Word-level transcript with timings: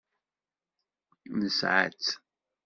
Nesɛa-tt. 1.39 2.07